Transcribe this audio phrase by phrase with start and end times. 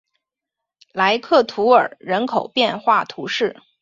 [0.93, 3.61] 莱克图尔人口变化图示